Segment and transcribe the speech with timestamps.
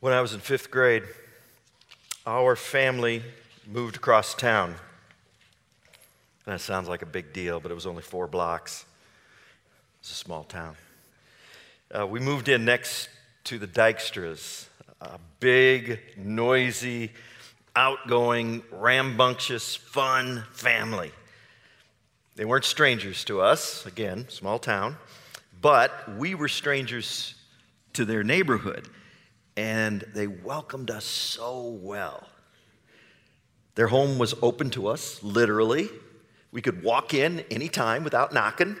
[0.00, 1.02] When I was in fifth grade,
[2.24, 3.20] our family
[3.66, 4.76] moved across town.
[6.46, 8.84] And That sounds like a big deal, but it was only four blocks.
[9.98, 10.76] It's a small town.
[11.92, 13.08] Uh, we moved in next
[13.44, 14.66] to the Dykstras,
[15.00, 17.10] a big, noisy,
[17.74, 21.10] outgoing, rambunctious, fun family.
[22.36, 24.96] They weren't strangers to us, again, small town,
[25.60, 27.34] but we were strangers
[27.94, 28.88] to their neighborhood,
[29.58, 32.28] and they welcomed us so well.
[33.74, 35.88] Their home was open to us, literally.
[36.52, 38.76] We could walk in anytime without knocking.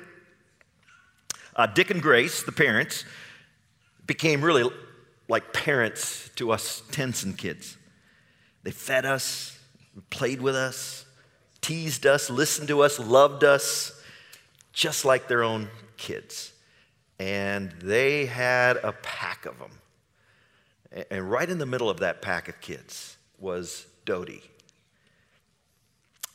[1.56, 3.04] Uh, Dick and Grace, the parents,
[4.06, 4.70] became really
[5.28, 7.76] like parents to us Tenson kids.
[8.62, 9.58] They fed us,
[10.10, 11.06] played with us,
[11.60, 14.00] teased us, listened to us, loved us,
[14.72, 16.52] just like their own kids.
[17.18, 19.72] And they had a pack of them.
[21.10, 24.42] And right in the middle of that pack of kids was Dodie.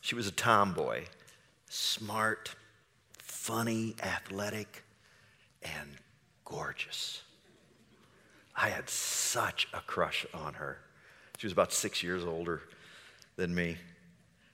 [0.02, 1.06] She was a tomboy,
[1.70, 2.56] smart,
[3.18, 4.84] funny, athletic,
[5.64, 5.98] and
[6.46, 7.22] gorgeous.
[8.56, 10.78] I had such a crush on her.
[11.38, 12.62] She was about six years older
[13.36, 13.78] than me.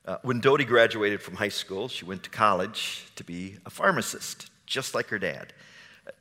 [0.05, 4.49] Uh, when Dodie graduated from high school, she went to college to be a pharmacist,
[4.65, 5.53] just like her dad.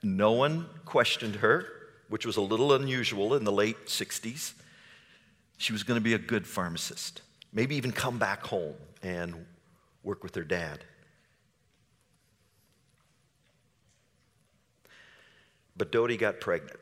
[0.03, 1.67] No one questioned her,
[2.09, 4.55] which was a little unusual in the late 60s.
[5.57, 9.47] She was going to be a good pharmacist, maybe even come back home and
[10.03, 10.85] work with her dad.
[15.77, 16.79] But Dodie got pregnant,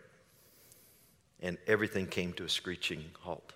[1.40, 3.52] and everything came to a screeching halt.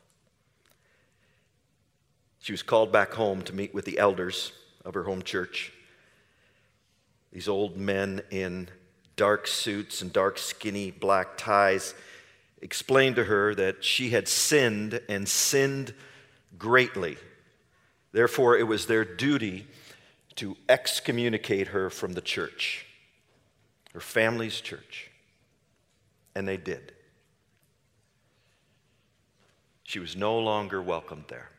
[2.40, 4.52] She was called back home to meet with the elders
[4.84, 5.72] of her home church.
[7.32, 8.68] These old men in
[9.16, 11.94] dark suits and dark, skinny black ties
[12.62, 15.94] explained to her that she had sinned and sinned
[16.58, 17.16] greatly.
[18.12, 19.66] Therefore, it was their duty
[20.36, 22.86] to excommunicate her from the church,
[23.92, 25.10] her family's church.
[26.34, 26.92] And they did.
[29.82, 31.50] She was no longer welcomed there.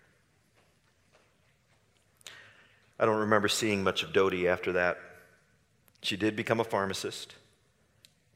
[2.98, 5.00] I don't remember seeing much of Dodie after that.
[6.02, 7.36] She did become a pharmacist,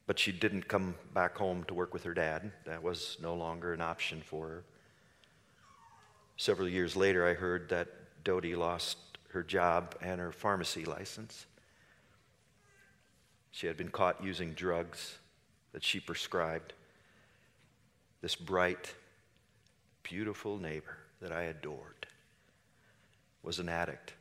[0.07, 2.51] but she didn't come back home to work with her dad.
[2.65, 4.63] That was no longer an option for her.
[6.37, 7.87] Several years later, I heard that
[8.23, 8.97] Dodie lost
[9.29, 11.45] her job and her pharmacy license.
[13.51, 15.17] She had been caught using drugs
[15.71, 16.73] that she prescribed.
[18.21, 18.93] This bright,
[20.03, 22.07] beautiful neighbor that I adored
[23.43, 24.13] was an addict.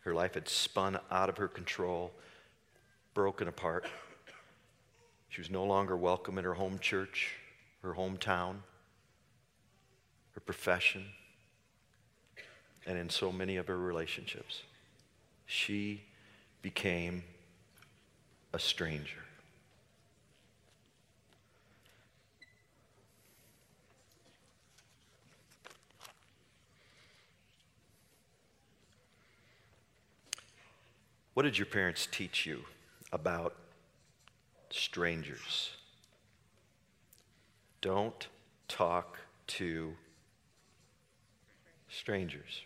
[0.00, 2.12] Her life had spun out of her control,
[3.14, 3.86] broken apart.
[5.28, 7.36] She was no longer welcome in her home church,
[7.82, 8.56] her hometown,
[10.34, 11.06] her profession,
[12.86, 14.62] and in so many of her relationships.
[15.46, 16.02] She
[16.62, 17.22] became
[18.52, 19.18] a stranger.
[31.34, 32.64] What did your parents teach you
[33.12, 33.54] about
[34.70, 35.70] strangers?
[37.80, 38.28] Don't
[38.68, 39.18] talk
[39.48, 39.94] to
[41.88, 42.62] strangers.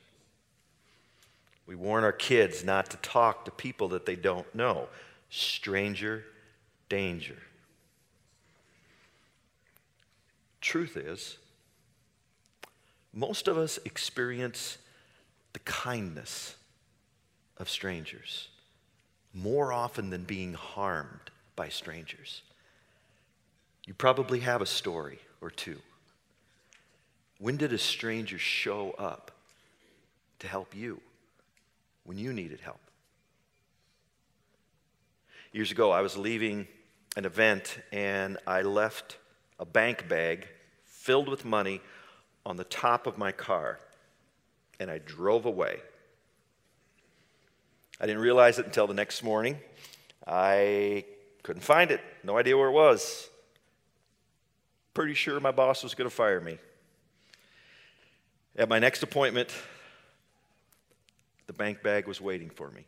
[1.67, 4.89] We warn our kids not to talk to people that they don't know.
[5.31, 6.25] Stranger
[6.89, 7.39] danger.
[10.61, 11.39] Truth is,
[13.13, 14.79] most of us experience
[15.53, 16.57] the kindness
[17.57, 18.49] of strangers
[19.37, 22.43] more often than being harmed by strangers.
[23.87, 25.79] You probably have a story or two.
[27.39, 29.31] When did a stranger show up
[30.39, 31.03] to help you
[32.05, 32.81] when you needed help?
[35.53, 36.67] Years ago, I was leaving
[37.17, 39.19] an event and I left
[39.61, 40.49] a bank bag
[40.85, 41.83] filled with money
[42.47, 43.81] on the top of my car
[44.81, 45.81] and I drove away.
[48.01, 49.59] I didn't realize it until the next morning.
[50.27, 51.05] I
[51.43, 53.29] couldn't find it, no idea where it was.
[54.93, 56.59] Pretty sure my boss was going to fire me.
[58.57, 59.51] At my next appointment,
[61.47, 62.85] the bank bag was waiting for me.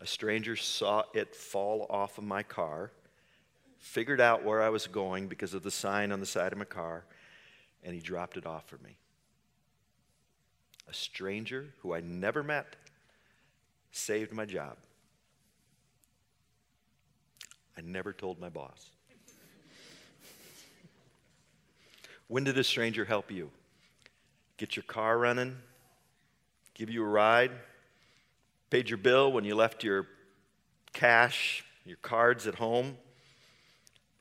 [0.00, 2.90] A stranger saw it fall off of my car,
[3.78, 6.64] figured out where I was going because of the sign on the side of my
[6.64, 7.04] car,
[7.82, 8.96] and he dropped it off for me.
[10.88, 12.76] A stranger who I never met
[13.92, 14.76] saved my job.
[17.76, 18.90] I never told my boss.
[22.28, 23.50] When did a stranger help you?
[24.56, 25.56] Get your car running?
[26.74, 27.52] Give you a ride?
[28.70, 30.06] Paid your bill when you left your
[30.92, 32.96] cash, your cards at home?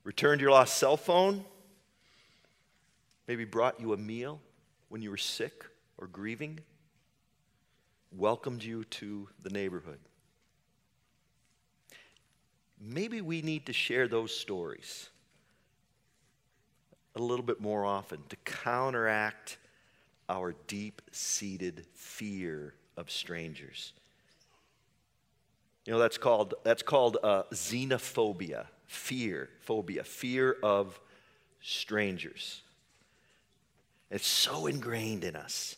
[0.04, 1.46] Returned your lost cell phone?
[3.28, 4.42] Maybe brought you a meal
[4.90, 5.66] when you were sick
[5.98, 6.60] or grieving?
[8.16, 10.00] Welcomed you to the neighborhood?
[12.80, 15.10] Maybe we need to share those stories
[17.16, 19.58] a little bit more often to counteract
[20.30, 23.94] our deep seated fear of strangers.
[25.86, 31.00] You know, that's called, that's called uh, xenophobia, fear, phobia, fear of
[31.62, 32.62] strangers.
[34.10, 35.76] It's so ingrained in us.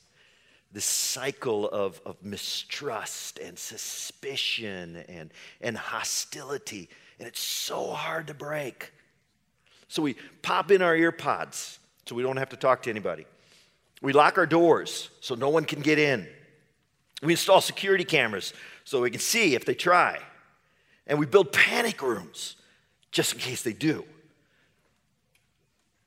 [0.73, 5.31] This cycle of, of mistrust and suspicion and,
[5.61, 6.89] and hostility.
[7.19, 8.91] And it's so hard to break.
[9.87, 11.77] So we pop in our ear pods
[12.07, 13.27] so we don't have to talk to anybody.
[14.01, 16.27] We lock our doors so no one can get in.
[17.21, 18.53] We install security cameras
[18.83, 20.19] so we can see if they try.
[21.07, 22.55] And we build panic rooms
[23.11, 24.03] just in case they do.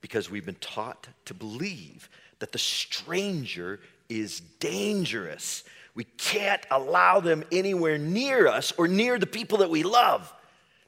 [0.01, 2.11] Because we've been taught to believe
[2.41, 5.65] that the stranger is dangerous.
[5.95, 10.33] We can't allow them anywhere near us or near the people that we love.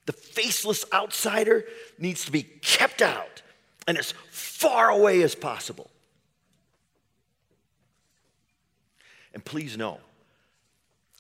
[0.07, 1.65] The faceless outsider
[1.99, 3.43] needs to be kept out
[3.87, 5.91] and as far away as possible.
[9.35, 10.01] And please know,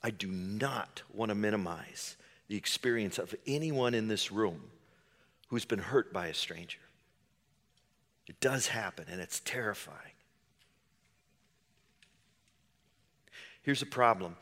[0.02, 2.16] I do not want to minimize
[2.48, 4.60] the experience of anyone in this room
[5.48, 6.78] who's been hurt by a stranger.
[8.26, 10.17] It does happen, and it's terrifying.
[13.68, 14.34] Here's the problem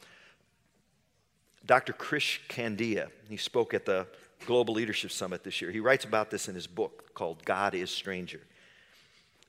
[1.67, 1.93] Dr.
[1.93, 4.06] Krish Kandiah, he spoke at the
[4.46, 5.73] Global Leadership Summit this year.
[5.73, 8.40] He writes about this in his book called God is Stranger.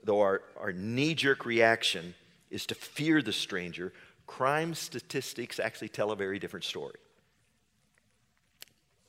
[0.04, 2.16] Though our, our knee jerk reaction
[2.50, 3.94] is to fear the stranger,
[4.26, 6.98] crime statistics actually tell a very different story.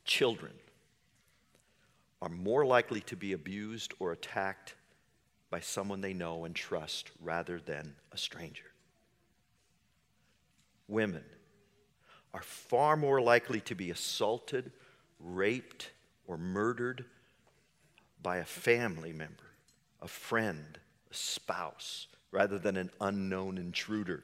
[0.05, 0.53] Children
[2.21, 4.75] are more likely to be abused or attacked
[5.49, 8.65] by someone they know and trust rather than a stranger.
[10.89, 11.25] Women
[12.35, 14.73] are far more likely to be assaulted
[15.21, 15.91] raped
[16.27, 17.05] or murdered
[18.23, 19.51] by a family member,
[20.03, 20.79] a friend,
[21.11, 24.23] a spouse, rather than an unknown intruder.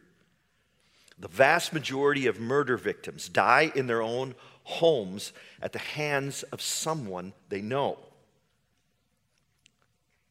[1.19, 4.35] The vast majority of murder victims die in their own
[4.65, 5.33] homes
[5.63, 7.99] at the hands of someone they know.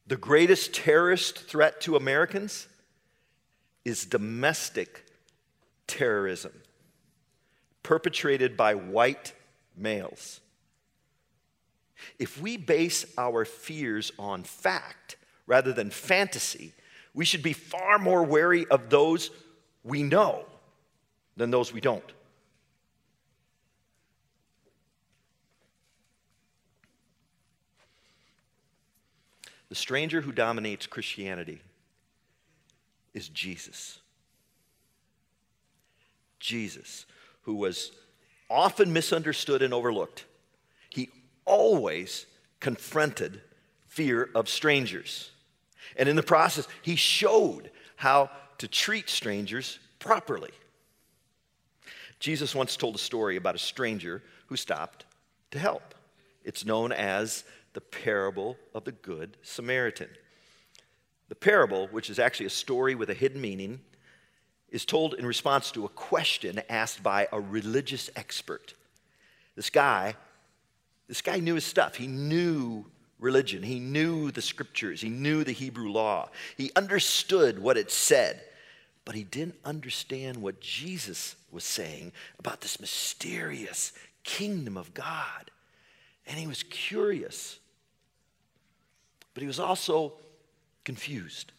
[0.06, 2.68] The greatest terrorist threat to Americans
[3.84, 5.03] is domestic
[5.86, 6.52] terrorism
[7.82, 9.32] perpetrated by white
[9.76, 10.40] males.
[12.18, 15.16] If we base our fears on fact
[15.46, 16.72] rather than fantasy,
[17.12, 19.30] we should be far more wary of those
[19.84, 20.44] we know
[21.36, 22.12] than those we don't.
[29.68, 31.60] The stranger who dominates Christianity
[33.12, 33.98] is Jesus.
[36.44, 37.06] Jesus,
[37.42, 37.90] who was
[38.50, 40.26] often misunderstood and overlooked
[40.94, 41.10] he
[41.44, 42.26] always
[42.60, 43.40] confronted
[43.88, 45.32] fear of strangers.
[45.96, 50.52] And in the process, he showed how to treat strangers properly.
[52.20, 55.04] Jesus once told a story about a stranger who stopped
[55.50, 55.94] to help.
[56.44, 60.10] It's known as the parable of the Good Samaritan.
[61.28, 63.80] The parable, which is actually a story with a hidden meaning,
[64.74, 68.74] is told in response to a question asked by a religious expert.
[69.54, 70.16] This guy
[71.06, 71.96] this guy knew his stuff.
[71.96, 72.86] He knew
[73.18, 78.42] religion, he knew the scriptures, he knew the Hebrew law, he understood what it said,
[79.04, 83.92] but he didn't understand what Jesus was saying about this mysterious
[84.24, 85.50] kingdom of God.
[86.26, 87.58] And he was curious,
[89.34, 90.14] but he was also
[90.84, 91.52] confused.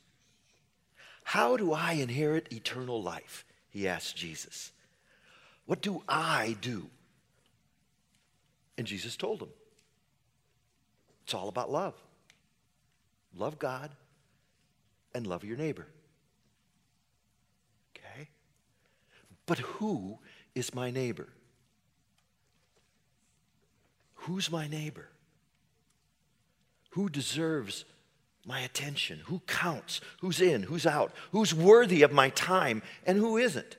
[1.26, 3.46] How do I inherit eternal life?
[3.70, 4.72] He asked Jesus.
[5.66, 6.88] What do I do?
[8.78, 9.50] And Jesus told him
[11.24, 11.96] it's all about love.
[13.36, 13.90] Love God
[15.16, 15.88] and love your neighbor.
[17.98, 18.30] Okay?
[19.48, 20.20] But who
[20.54, 21.30] is my neighbor?
[24.14, 25.10] Who's my neighbor?
[26.92, 27.84] Who deserves
[28.46, 29.22] my attention?
[29.26, 30.02] Who counts?
[30.20, 30.64] Who's in?
[30.64, 31.12] Who's out?
[31.32, 33.78] Who's worthy of my time and who isn't?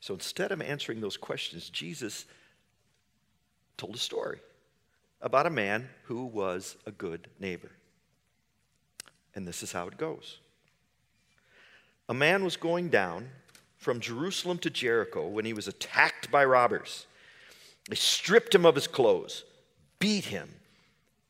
[0.00, 2.26] So instead of answering those questions, Jesus
[3.76, 4.38] told a story
[5.20, 7.70] about a man who was a good neighbor.
[9.34, 10.38] And this is how it goes.
[12.08, 13.28] A man was going down
[13.76, 17.06] from Jerusalem to Jericho when he was attacked by robbers.
[17.88, 19.44] They stripped him of his clothes,
[19.98, 20.48] beat him,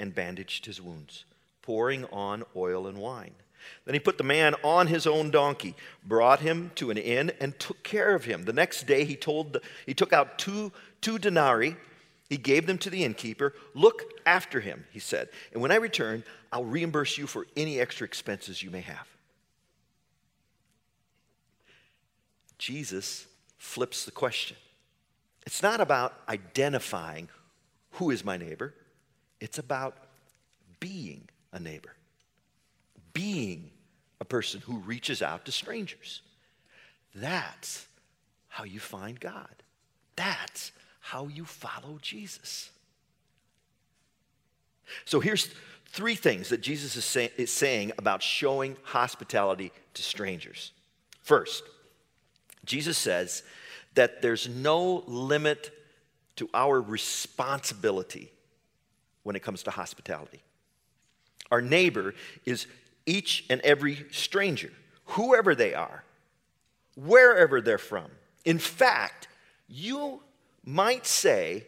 [0.00, 1.24] and bandaged his wounds,
[1.62, 3.34] pouring on oil and wine.
[3.84, 7.58] Then he put the man on his own donkey, brought him to an inn, and
[7.58, 8.44] took care of him.
[8.44, 11.76] The next day he told the, he took out two, two denarii.
[12.30, 13.54] He gave them to the innkeeper.
[13.74, 15.28] Look after him, he said.
[15.52, 19.06] And when I return, I'll reimburse you for any extra expenses you may have.
[22.56, 23.26] Jesus
[23.58, 24.56] flips the question.
[25.44, 27.28] It's not about identifying
[27.92, 28.74] who is my neighbor,
[29.40, 29.96] it's about
[30.78, 31.94] being a neighbor
[33.12, 33.70] being
[34.20, 36.22] a person who reaches out to strangers.
[37.14, 37.86] That's
[38.48, 39.48] how you find God.
[40.16, 42.70] That's how you follow Jesus.
[45.04, 45.50] So here's
[45.86, 50.72] three things that Jesus is, say, is, saying about showing hospitality to strangers.
[51.22, 51.62] First,
[52.64, 53.42] Jesus says
[53.94, 55.70] that there's no limit
[56.36, 58.32] to our responsibility
[59.22, 60.42] when it comes to hospitality.
[61.50, 62.66] Our neighbor is
[63.06, 64.70] each and every stranger,
[65.04, 66.04] whoever they are,
[66.96, 68.10] wherever they're from.
[68.44, 69.28] In fact,
[69.68, 70.22] you
[70.64, 71.66] might say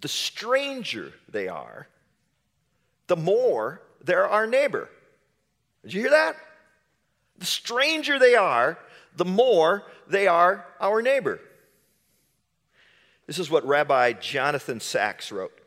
[0.00, 1.88] the stranger they are,
[3.08, 4.88] the more they're our neighbor.
[5.82, 6.36] Did you hear that?
[7.38, 8.78] The stranger they are,
[9.16, 11.40] the more they are our neighbor.
[13.26, 15.57] This is what Rabbi Jonathan Sacks wrote.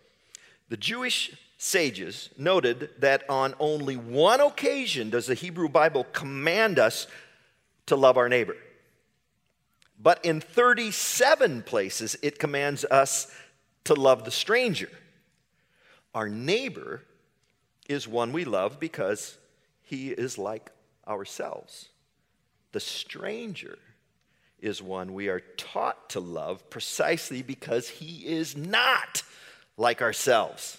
[0.71, 7.07] The Jewish sages noted that on only one occasion does the Hebrew Bible command us
[7.87, 8.55] to love our neighbor.
[10.01, 13.29] But in 37 places, it commands us
[13.83, 14.87] to love the stranger.
[16.15, 17.01] Our neighbor
[17.89, 19.37] is one we love because
[19.81, 20.71] he is like
[21.05, 21.89] ourselves.
[22.71, 23.77] The stranger
[24.61, 29.23] is one we are taught to love precisely because he is not
[29.81, 30.77] like ourselves.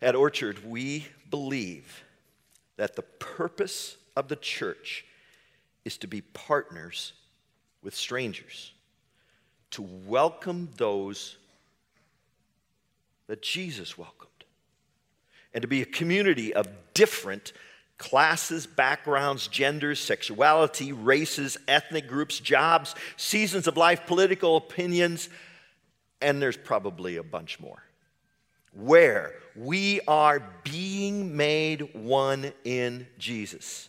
[0.00, 2.02] At Orchard, we believe
[2.76, 5.04] that the purpose of the church
[5.84, 7.12] is to be partners
[7.82, 8.72] with strangers,
[9.72, 11.36] to welcome those
[13.26, 14.30] that Jesus welcomed,
[15.52, 17.52] and to be a community of different
[18.02, 25.28] classes, backgrounds, genders, sexuality, races, ethnic groups, jobs, seasons of life, political opinions,
[26.20, 27.80] and there's probably a bunch more
[28.72, 33.88] where we are being made one in Jesus.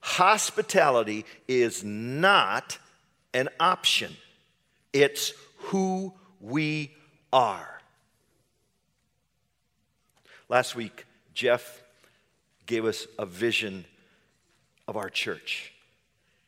[0.00, 2.76] Hospitality is not
[3.34, 4.16] an option,
[4.92, 6.92] it's who we
[7.32, 7.80] are.
[10.48, 11.83] Last week, Jeff
[12.66, 13.84] gave us a vision
[14.86, 15.72] of our church.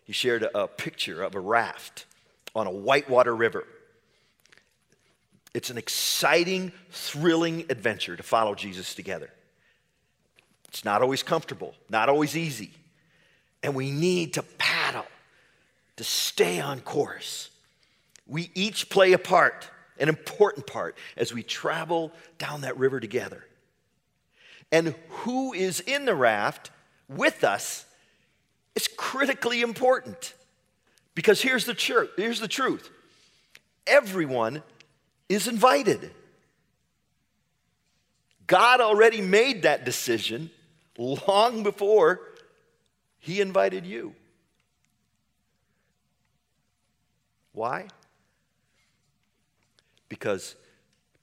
[0.04, 2.04] He shared a, picture of a raft
[2.54, 3.64] on a whitewater river.
[5.52, 9.30] It's an exciting, thrilling adventure to follow Jesus together.
[10.68, 12.70] It's not always comfortable, not always easy.
[13.62, 15.06] And we need to paddle
[15.96, 17.50] to stay on course.
[18.26, 19.68] We each play a part,
[19.98, 23.44] an important part, as we travel down that river together.
[24.72, 26.70] And who is in the raft
[27.08, 27.84] with us
[28.74, 30.34] is critically important.
[31.14, 32.90] Because here's the, here's the truth
[33.86, 34.62] everyone
[35.28, 36.10] is invited.
[38.46, 40.50] God already made that decision
[40.98, 42.20] long before
[43.18, 44.14] He invited you.
[47.52, 47.86] Why?
[50.08, 50.54] Because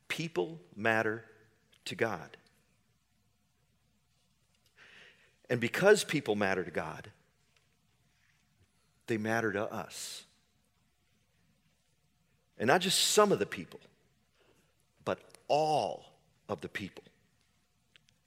[0.07, 1.23] people matter
[1.85, 2.37] to God.
[5.53, 7.11] And because people matter to God,
[9.05, 10.23] they matter to us.
[12.57, 13.79] And not just some of the people,
[15.05, 16.05] but all
[16.49, 17.03] of the people,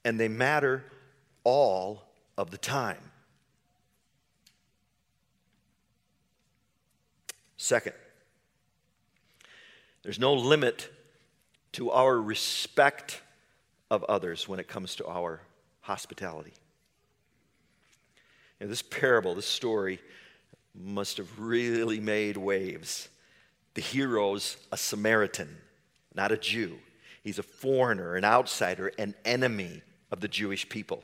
[0.05, 0.85] and they matter
[1.43, 2.05] all
[2.39, 3.11] of the time.
[7.57, 7.95] Second,
[10.05, 10.91] there's no limit
[11.73, 13.21] to our respect
[13.91, 15.41] of others when it comes to our
[15.81, 16.53] hospitality.
[18.61, 20.01] You know, this parable, this story,
[20.75, 23.09] must have really made waves.
[23.75, 25.57] The hero's a Samaritan,
[26.15, 26.79] not a Jew.
[27.23, 31.03] He's a foreigner, an outsider, an enemy of the Jewish people.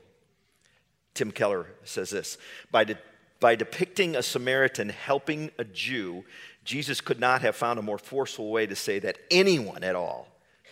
[1.14, 2.38] Tim Keller says this
[2.70, 2.98] by, de-
[3.40, 6.24] by depicting a Samaritan helping a Jew,
[6.64, 10.28] Jesus could not have found a more forceful way to say that anyone at all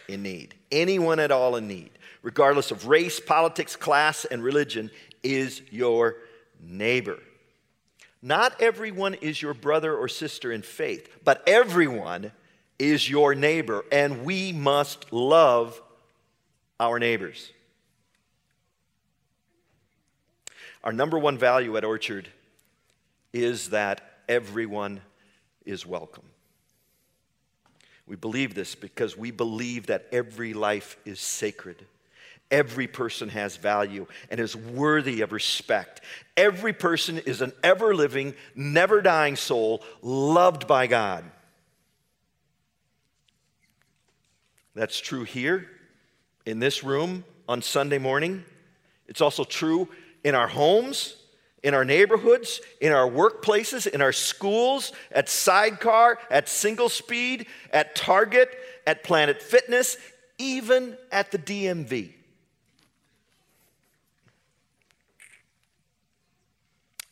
[0.09, 1.91] in need, anyone at all in need,
[2.23, 4.91] regardless of race, politics, class, and religion,
[5.23, 6.17] is your
[6.62, 7.19] neighbor.
[8.23, 12.33] Not everyone is your brother or sister in faith, but everyone
[12.79, 15.81] is your neighbor, and we must love
[16.79, 17.52] our neighbors.
[20.83, 22.29] Our number one value at Orchard
[23.33, 25.00] is that everyone
[25.67, 26.25] is welcome.
[28.07, 31.85] We believe this because we believe that every life is sacred.
[32.50, 36.00] Every person has value and is worthy of respect.
[36.37, 41.25] Every person is an ever living, never dying soul loved by God.
[44.75, 45.69] That's true here
[46.47, 48.45] in this room on Sunday morning.
[49.07, 49.88] It's also true
[50.25, 51.16] in our homes,
[51.62, 57.95] in our neighborhoods, in our workplaces, in our schools, at Sidecar, at Single Speed, at
[57.95, 59.97] Target, at Planet Fitness,
[60.38, 62.14] even at the DMV.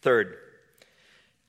[0.09, 0.39] Third,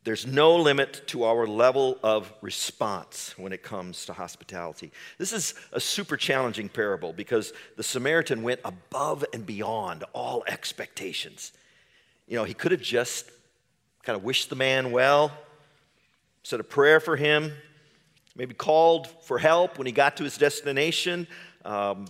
[0.03, 4.91] there's no limit to our level of response when it comes to hospitality.
[5.17, 11.53] This is a super challenging parable because the Samaritan went above and beyond all expectations.
[12.27, 13.31] You know, he could have just
[14.03, 15.31] kind of wished the man well,
[16.43, 17.53] said a prayer for him,
[18.35, 21.27] maybe called for help when he got to his destination,
[21.63, 22.07] um,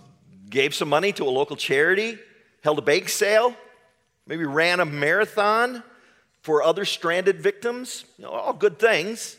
[0.48, 2.18] gave some money to a local charity,
[2.64, 3.54] held a bake sale,
[4.26, 5.84] maybe ran a marathon
[6.42, 8.04] for other stranded victims.
[8.18, 9.36] You know, all good things.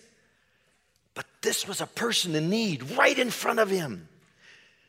[1.14, 4.08] But this was a person in need right in front of him.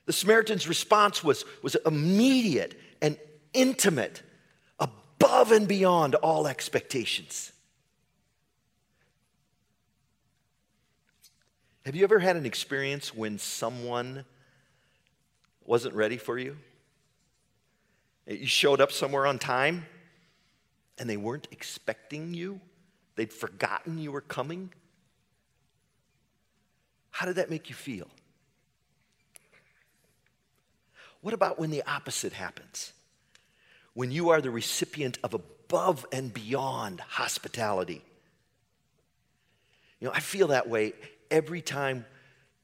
[0.06, 3.16] The Samaritan's response was, was immediate and
[3.52, 4.22] intimate,
[4.78, 7.52] above and beyond all expectations.
[11.84, 14.24] Have you ever had an experience when someone
[15.64, 16.56] wasn't ready for you?
[18.26, 19.86] You showed up somewhere on time
[20.98, 22.60] and they weren't expecting you,
[23.16, 24.72] they'd forgotten you were coming.
[27.10, 28.08] How did that make you feel?
[31.20, 32.92] What about when the opposite happens?
[33.94, 38.02] When you are the recipient of above and beyond hospitality.
[40.00, 40.94] You know, I feel that way
[41.30, 42.04] every time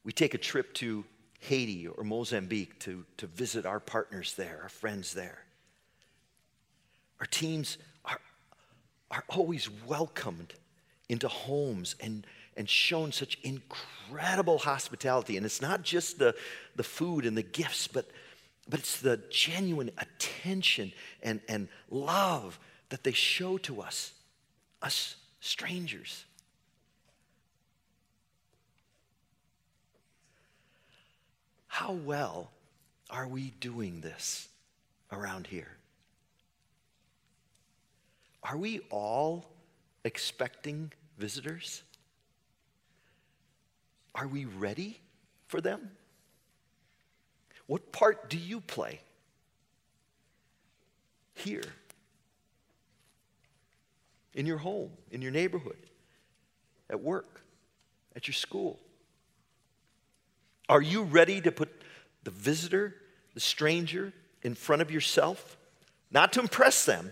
[0.03, 1.05] we take a trip to
[1.39, 5.39] Haiti or Mozambique to, to visit our partners there, our friends there.
[7.19, 7.77] Our teams
[9.11, 10.53] are always welcomed
[11.07, 15.37] into homes and, and shown such incredible hospitality.
[15.37, 16.35] And it's not just the,
[16.75, 18.09] the food and the gifts, but,
[18.69, 20.91] but it's the genuine attention
[21.23, 24.13] and, and love that they show to us,
[24.81, 26.25] us strangers.
[31.67, 32.51] How well
[33.09, 34.49] are we doing this
[35.11, 35.78] around here?
[38.43, 39.45] Are we all
[40.03, 41.83] expecting visitors?
[44.15, 44.99] Are we ready
[45.47, 45.91] for them?
[47.67, 49.01] What part do you play
[51.35, 51.63] here?
[54.33, 55.77] In your home, in your neighborhood,
[56.89, 57.41] at work,
[58.15, 58.79] at your school?
[60.67, 61.69] Are you ready to put
[62.23, 62.95] the visitor,
[63.33, 65.57] the stranger, in front of yourself?
[66.11, 67.11] Not to impress them,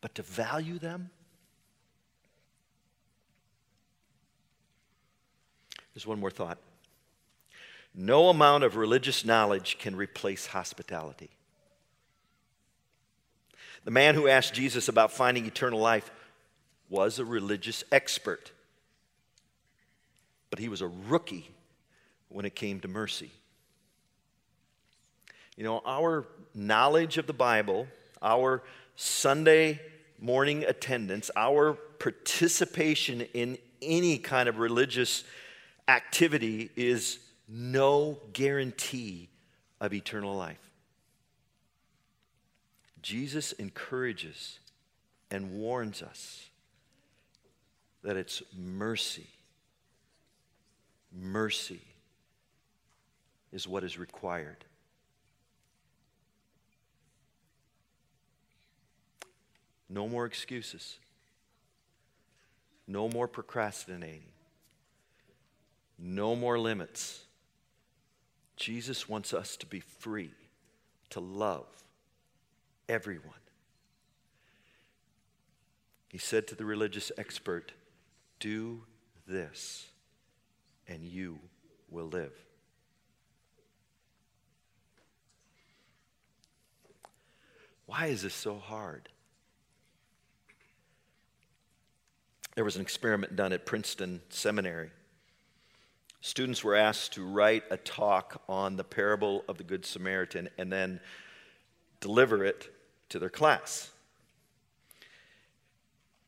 [0.00, 1.10] but to value them.
[5.94, 6.58] There's one more thought.
[7.94, 11.30] No amount of religious knowledge can replace hospitality.
[13.84, 16.10] The man who asked Jesus about finding eternal life
[16.88, 18.52] was a religious expert,
[20.50, 21.50] but he was a rookie
[22.28, 23.30] when it came to mercy.
[25.56, 27.88] You know, our knowledge of the Bible,
[28.22, 28.62] our
[28.96, 29.80] Sunday
[30.18, 35.24] morning attendance, our participation in any kind of religious
[35.86, 39.28] activity is no guarantee
[39.80, 40.58] of eternal life.
[43.00, 44.58] Jesus encourages
[45.30, 46.48] and warns us
[48.02, 49.28] that it's mercy,
[51.12, 51.80] mercy
[53.52, 54.64] is what is required.
[59.88, 60.98] No more excuses.
[62.86, 64.32] No more procrastinating.
[65.98, 67.24] No more limits.
[68.56, 70.32] Jesus wants us to be free
[71.10, 71.66] to love
[72.88, 73.32] everyone.
[76.08, 77.72] He said to the religious expert,
[78.40, 78.82] Do
[79.26, 79.86] this,
[80.86, 81.38] and you
[81.90, 82.32] will live.
[87.86, 89.08] Why is this so hard?
[92.58, 94.90] There was an experiment done at Princeton Seminary.
[96.20, 100.72] Students were asked to write a talk on the parable of the Good Samaritan and
[100.72, 100.98] then
[102.00, 102.68] deliver it
[103.10, 103.92] to their class.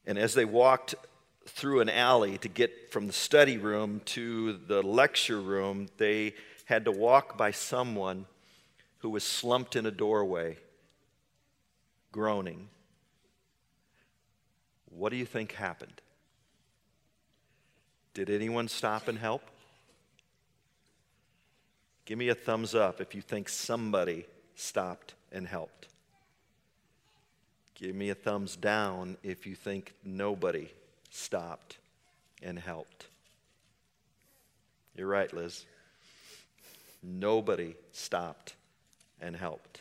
[0.06, 0.94] And as they walked
[1.48, 6.34] through an alley to get from the study room to the lecture room, they
[6.66, 8.26] had to walk by someone
[8.98, 10.58] who was slumped in a doorway,
[12.12, 12.68] groaning.
[14.90, 16.00] What do you think happened?
[18.14, 19.42] Did anyone stop and help?
[22.04, 25.86] Give me a thumbs up if you think somebody stopped and helped.
[27.74, 30.68] Give me a thumbs down if you think nobody
[31.08, 31.78] stopped
[32.42, 33.06] and helped.
[34.96, 35.64] You're right, Liz.
[37.02, 38.54] Nobody stopped
[39.20, 39.80] and helped.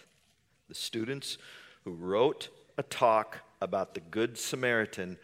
[0.69, 1.37] The students
[1.83, 5.17] who wrote a talk about the Good Samaritan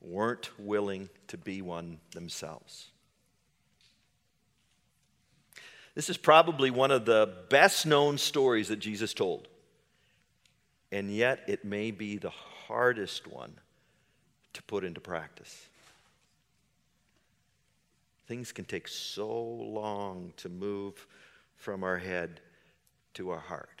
[0.00, 2.88] weren't willing to be one themselves.
[5.94, 9.48] This is probably one of the best known stories that Jesus told.
[10.92, 13.54] And yet, it may be the hardest one
[14.52, 15.68] to put into practice.
[18.28, 21.06] Things can take so long to move
[21.56, 22.40] from our head
[23.14, 23.75] to our heart.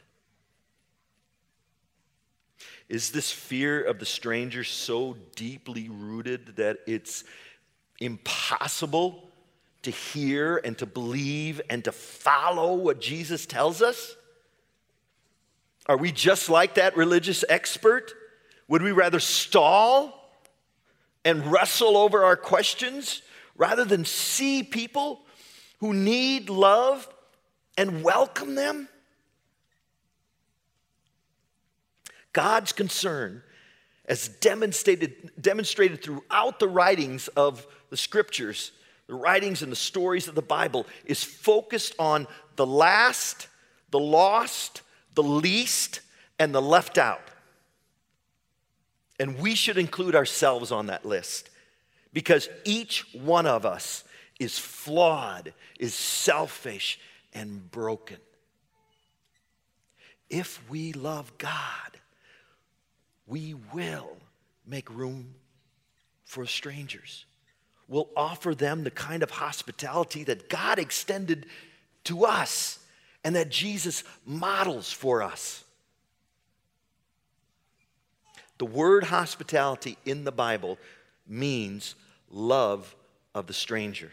[2.88, 7.24] Is this fear of the stranger so deeply rooted that it's
[8.00, 9.28] impossible
[9.82, 14.16] to hear and to believe and to follow what Jesus tells us?
[15.86, 18.12] Are we just like that religious expert?
[18.68, 20.30] Would we rather stall
[21.24, 23.22] and wrestle over our questions
[23.56, 25.20] rather than see people
[25.78, 27.08] who need love
[27.76, 28.88] and welcome them?
[32.36, 33.42] God's concern,
[34.04, 38.72] as demonstrated, demonstrated throughout the writings of the scriptures,
[39.06, 43.48] the writings and the stories of the Bible, is focused on the last,
[43.90, 44.82] the lost,
[45.14, 46.02] the least,
[46.38, 47.22] and the left out.
[49.18, 51.48] And we should include ourselves on that list
[52.12, 54.04] because each one of us
[54.38, 57.00] is flawed, is selfish,
[57.32, 58.18] and broken.
[60.28, 61.95] If we love God,
[63.26, 64.16] we will
[64.66, 65.34] make room
[66.24, 67.24] for strangers.
[67.88, 71.46] We'll offer them the kind of hospitality that God extended
[72.04, 72.78] to us
[73.24, 75.64] and that Jesus models for us.
[78.58, 80.78] The word hospitality in the Bible
[81.28, 81.94] means
[82.30, 82.94] love
[83.34, 84.10] of the stranger.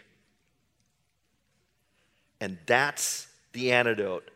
[2.41, 4.29] And that's the antidote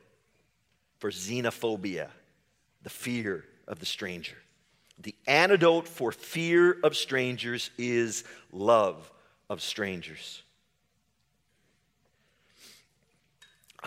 [0.99, 2.07] for xenophobia,
[2.83, 4.37] the fear of the stranger.
[4.99, 9.11] The antidote for fear of strangers is love
[9.49, 10.41] of strangers.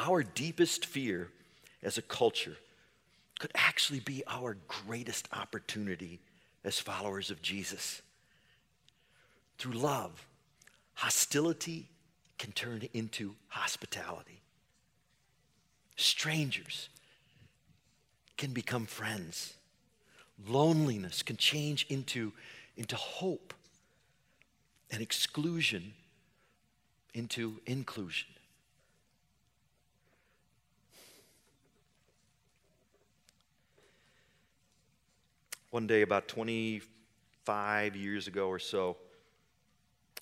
[0.00, 1.28] our deepest fear
[1.82, 2.56] as a culture
[3.38, 6.20] could actually be our greatest opportunity
[6.64, 8.02] as followers of Jesus.
[9.58, 10.26] Through love,
[10.94, 11.88] hostility
[12.38, 14.40] can turn into hospitality.
[15.96, 16.88] Strangers
[18.36, 19.54] can become friends.
[20.46, 22.32] Loneliness can change into,
[22.76, 23.54] into hope,
[24.90, 25.94] and exclusion
[27.14, 28.28] into inclusion.
[35.70, 38.96] One day, about 25 years ago or so,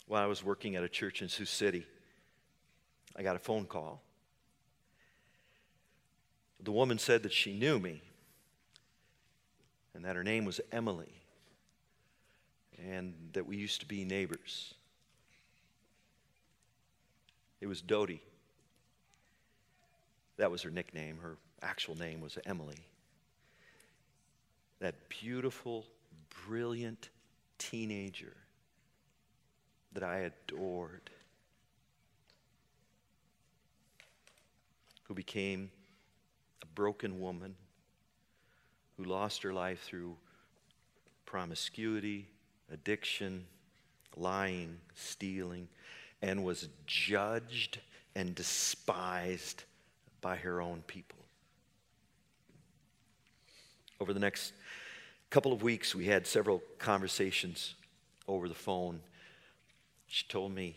[0.07, 1.87] while I was working at a church in Sioux City,
[3.17, 4.03] I got a phone call.
[6.61, 8.03] The woman said that she knew me
[9.99, 11.13] and that her name was Emily
[12.79, 14.75] and that we used to be neighbors.
[17.61, 18.23] It was Dodie.
[20.37, 21.19] That was her nickname.
[21.19, 22.79] Her actual name was Emily
[24.79, 25.85] that beautiful,
[26.47, 27.09] brilliant
[27.59, 28.37] teenager
[29.93, 31.11] that I adored.
[35.09, 35.71] who became
[36.63, 37.57] a broken woman
[38.99, 40.17] who lost her life through
[41.25, 42.27] promiscuity,
[42.73, 43.47] addiction,
[44.17, 45.69] lying, stealing,
[46.21, 47.79] and was judged
[48.17, 49.65] and despised
[50.21, 51.19] by her own people.
[54.01, 54.53] Over the next
[55.31, 57.75] couple of weeks, we had several conversations
[58.27, 59.01] over the phone.
[60.09, 60.77] She told me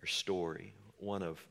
[0.00, 1.44] her story, one of,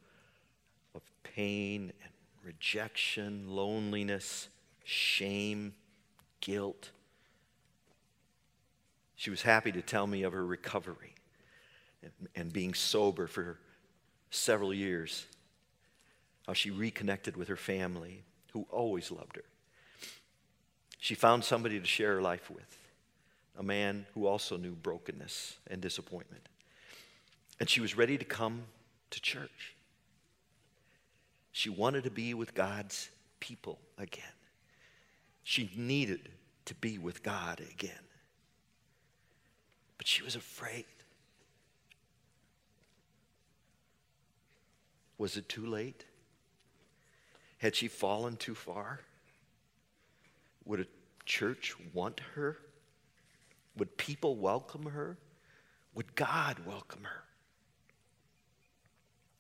[0.96, 2.12] of pain and
[2.46, 4.48] rejection, loneliness,
[4.84, 5.74] shame,
[6.40, 6.90] guilt.
[9.16, 11.16] She was happy to tell me of her recovery
[12.02, 13.60] and, and being sober for
[14.32, 15.26] several years,
[16.48, 19.44] how she reconnected with her family, who always loved her.
[20.98, 22.78] She found somebody to share her life with,
[23.58, 26.48] a man who also knew brokenness and disappointment.
[27.60, 28.64] And she was ready to come
[29.12, 29.76] to church.
[31.52, 34.24] She wanted to be with God's people again.
[35.44, 36.30] She needed
[36.66, 37.92] to be with God again.
[39.98, 40.86] But she was afraid.
[45.18, 46.06] Was it too late?
[47.60, 49.02] Had she fallen too far?
[50.66, 50.88] Would a
[51.26, 52.58] church want her?
[53.78, 55.18] Would people welcome her?
[55.94, 57.24] Would God welcome her?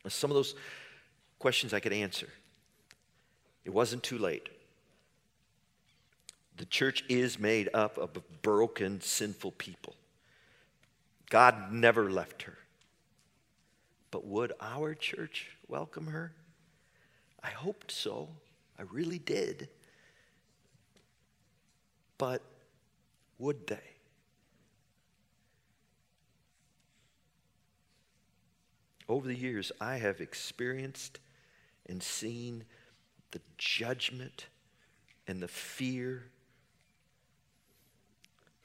[0.09, 0.55] Some of those
[1.39, 2.27] questions I could answer.
[3.65, 4.49] It wasn't too late.
[6.57, 9.95] The church is made up of broken, sinful people.
[11.29, 12.57] God never left her.
[14.11, 16.33] But would our church welcome her?
[17.41, 18.29] I hoped so.
[18.77, 19.69] I really did.
[22.17, 22.43] But
[23.39, 23.79] would they?
[29.07, 31.19] Over the years, I have experienced
[31.87, 32.65] and seen
[33.31, 34.47] the judgment
[35.27, 36.25] and the fear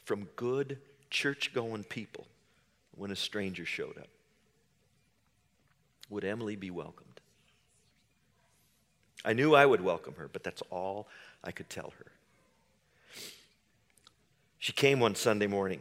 [0.07, 0.79] from good
[1.11, 2.29] church going people
[2.95, 4.07] when a stranger showed up.
[6.09, 7.21] Would Emily be welcomed?
[9.25, 11.09] I knew I would welcome her, but that's all
[11.43, 12.07] I could tell her.
[14.61, 15.81] She came one Sunday morning.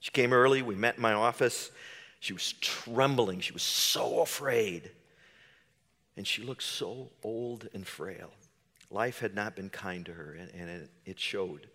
[0.00, 0.62] She came early.
[0.62, 1.70] We met in my office.
[2.18, 3.38] She was trembling.
[3.38, 4.90] She was so afraid.
[6.16, 8.32] And she looked so old and frail.
[8.90, 11.68] Life had not been kind to her, and, and it, it showed.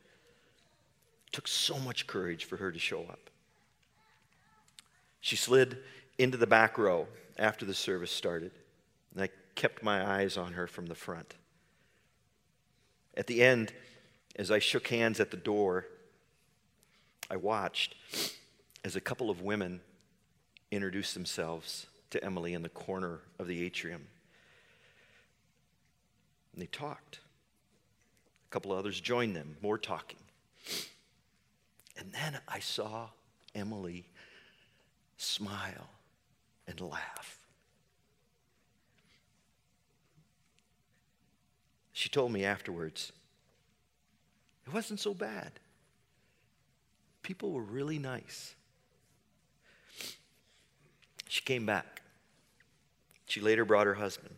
[1.30, 3.30] It took so much courage for her to show up.
[5.22, 5.78] She slid
[6.18, 8.52] into the back row after the service started,
[9.14, 11.36] and I kept my eyes on her from the front.
[13.16, 13.74] At the end,
[14.38, 15.86] as I shook hands at the door,
[17.30, 17.96] I watched
[18.84, 19.82] as a couple of women
[20.72, 24.08] introduced themselves to Emily in the corner of the atrium.
[26.54, 27.20] And they talked.
[28.48, 30.19] A couple others joined them, more talking.
[32.00, 33.10] And then I saw
[33.54, 34.06] Emily
[35.18, 35.90] smile
[36.66, 37.38] and laugh.
[41.92, 43.12] She told me afterwards,
[44.66, 45.52] it wasn't so bad.
[47.22, 48.56] People were really nice.
[51.28, 52.02] She came back.
[53.26, 54.36] She later brought her husband.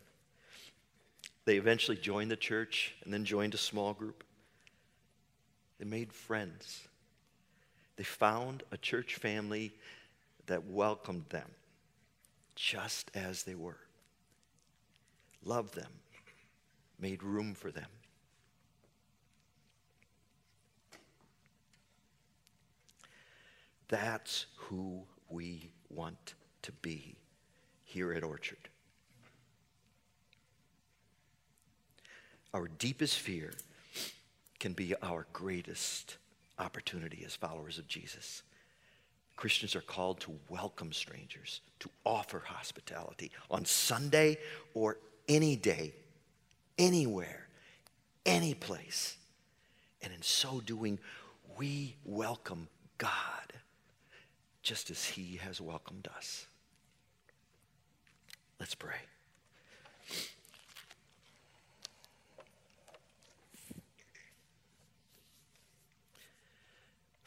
[1.46, 4.24] They eventually joined the church and then joined a small group.
[5.78, 6.88] They made friends.
[8.02, 9.74] They found a church family
[10.48, 11.48] that welcomed them
[12.56, 13.78] just as they were,
[15.46, 15.92] loved them,
[17.00, 17.86] made room for them.
[23.88, 26.34] That's who we want
[26.64, 27.14] to be
[27.84, 28.68] here at Orchard.
[32.52, 33.54] Our deepest fear
[34.58, 36.18] can be our greatest
[36.62, 38.44] opportunity as followers of Jesus.
[39.36, 44.38] Christians are called to welcome strangers, to offer hospitality on Sunday
[44.74, 44.98] or
[45.28, 45.94] any day,
[46.78, 47.48] anywhere,
[48.26, 49.18] any place.
[50.02, 51.00] And in so doing,
[51.58, 53.10] we welcome God
[54.62, 56.46] just as He has welcomed us.
[58.60, 58.98] Let's pray.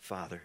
[0.05, 0.43] Father,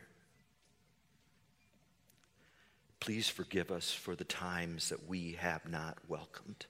[3.01, 6.65] please forgive us for the times that we have not welcomed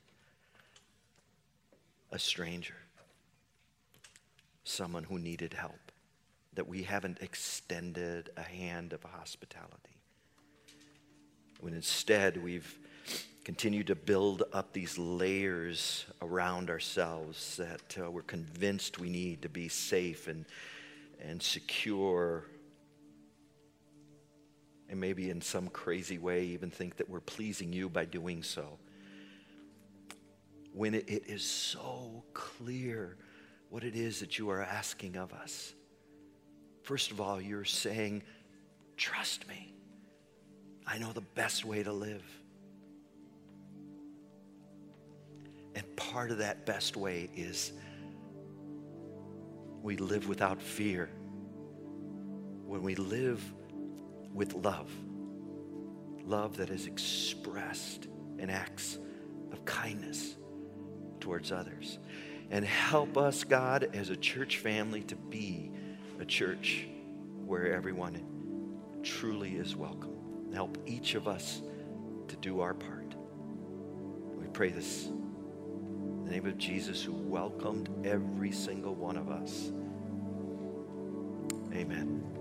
[2.11, 2.73] a stranger,
[4.63, 5.91] someone who needed help,
[6.55, 10.01] that we haven't extended a hand of hospitality.
[11.59, 12.75] When instead we've
[13.43, 19.49] continued to build up these layers around ourselves that uh, we're convinced we need to
[19.49, 20.43] be safe and,
[21.23, 22.45] and secure.
[24.89, 28.79] And maybe in some crazy way, even think that we're pleasing you by doing so.
[30.73, 33.17] When it, it is so clear
[33.69, 35.73] what it is that you are asking of us.
[36.83, 38.23] First of all, you're saying,
[38.97, 39.73] Trust me.
[40.85, 42.23] I know the best way to live.
[45.75, 47.71] And part of that best way is
[49.81, 51.09] we live without fear.
[52.65, 53.41] When we live
[54.33, 54.91] with love,
[56.23, 58.99] love that is expressed in acts
[59.51, 60.35] of kindness
[61.19, 61.99] towards others.
[62.51, 65.71] And help us, God, as a church family, to be
[66.19, 66.87] a church
[67.45, 68.23] where everyone
[69.03, 70.15] truly is welcome.
[70.53, 71.61] Help each of us
[72.27, 73.15] to do our part.
[74.35, 79.71] We pray this in the name of Jesus, who welcomed every single one of us.
[81.73, 82.38] Amen.